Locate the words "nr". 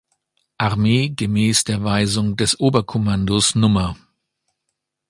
3.55-3.95